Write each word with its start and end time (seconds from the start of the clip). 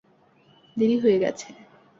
দেরী 0.77 0.95
হয়ে 1.03 1.17
গেছে। 1.23 1.47